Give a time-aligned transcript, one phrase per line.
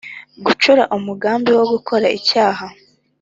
[0.45, 2.65] Gucura umugambi wo gukora icyaha